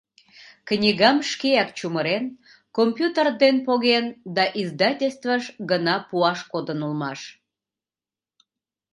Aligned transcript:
Книгам 0.69 1.17
шкеак 1.29 1.69
чумырен, 1.77 2.25
компьютер 2.77 3.27
ден 3.41 3.55
поген 3.67 4.05
да 4.35 4.43
издательствыш 4.61 5.43
гына 5.69 5.95
пуаш 6.09 6.39
кодын 6.51 6.79
улмаш. 6.87 7.19